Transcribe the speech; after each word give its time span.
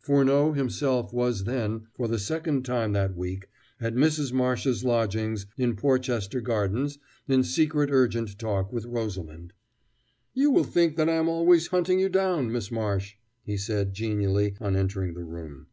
Furneaux 0.00 0.50
himself 0.52 1.12
was 1.12 1.44
then, 1.44 1.86
for 1.94 2.08
the 2.08 2.18
second 2.18 2.64
time 2.64 2.90
that 2.92 3.14
week, 3.14 3.46
at 3.80 3.94
Mrs. 3.94 4.32
Marsh's 4.32 4.82
lodgings 4.82 5.46
in 5.56 5.76
Porchester 5.76 6.40
Gardens 6.40 6.98
in 7.28 7.44
secret 7.44 7.88
and 7.88 7.92
urgent 7.94 8.36
talk 8.36 8.72
with 8.72 8.84
Rosalind. 8.84 9.52
"You 10.34 10.50
will 10.50 10.64
think 10.64 10.96
that 10.96 11.08
I 11.08 11.14
am 11.14 11.28
always 11.28 11.68
hunting 11.68 12.00
you 12.00 12.08
down, 12.08 12.50
Miss 12.50 12.72
Marsh," 12.72 13.14
he 13.44 13.56
said 13.56 13.94
genially 13.94 14.56
on 14.60 14.74
entering 14.74 15.14
the 15.14 15.22
room. 15.22 15.68